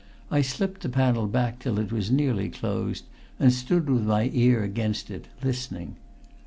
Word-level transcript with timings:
I 0.31 0.41
slipped 0.41 0.81
the 0.81 0.89
panel 0.89 1.27
back 1.27 1.59
till 1.59 1.77
it 1.77 1.91
was 1.91 2.09
nearly 2.09 2.49
closed, 2.49 3.05
and 3.39 3.53
stood 3.53 3.87
with 3.87 4.01
my 4.01 4.31
ear 4.33 4.63
against 4.63 5.11
it, 5.11 5.27
listening. 5.43 5.95